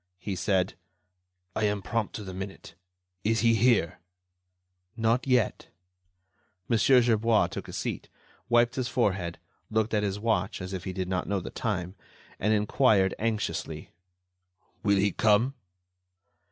He 0.17 0.35
said: 0.35 0.73
"I 1.55 1.65
am 1.65 1.83
prompt 1.83 2.15
to 2.15 2.23
the 2.23 2.33
minute. 2.33 2.73
Is 3.23 3.41
he 3.41 3.53
here?" 3.53 3.99
"Not 4.97 5.27
yet." 5.27 5.67
Mon. 6.67 6.79
Gerbois 6.79 7.45
took 7.45 7.67
a 7.67 7.71
seat, 7.71 8.09
wiped 8.49 8.73
his 8.77 8.87
forehead, 8.87 9.37
looked 9.69 9.93
at 9.93 10.01
his 10.01 10.17
watch 10.19 10.59
as 10.59 10.73
if 10.73 10.85
he 10.85 10.91
did 10.93 11.07
not 11.07 11.27
know 11.27 11.39
the 11.39 11.51
time, 11.51 11.93
and 12.39 12.51
inquired, 12.51 13.13
anxiously: 13.19 13.91
"Will 14.81 14.97
he 14.97 15.11
come?" 15.11 15.53